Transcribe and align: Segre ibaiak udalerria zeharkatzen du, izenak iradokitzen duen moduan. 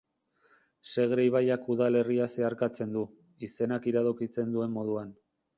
Segre 0.93 1.25
ibaiak 1.27 1.69
udalerria 1.75 2.29
zeharkatzen 2.37 2.97
du, 2.97 3.07
izenak 3.49 3.89
iradokitzen 3.93 4.53
duen 4.57 4.79
moduan. 4.81 5.17